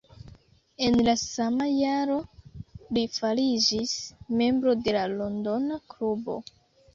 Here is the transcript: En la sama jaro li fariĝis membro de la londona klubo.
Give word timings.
En 0.85 0.95
la 1.07 1.13
sama 1.23 1.67
jaro 1.73 2.15
li 2.99 3.03
fariĝis 3.19 3.93
membro 4.41 4.75
de 4.89 4.97
la 4.97 5.05
londona 5.13 5.79
klubo. 5.95 6.41